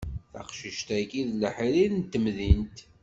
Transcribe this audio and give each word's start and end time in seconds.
Taqcict-agi 0.33 1.21
d 1.29 1.31
leḥrir 1.41 1.91
n 1.95 2.01
temdint. 2.11 2.77